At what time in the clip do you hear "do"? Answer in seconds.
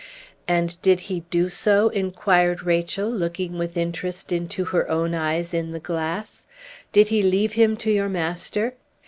1.29-1.47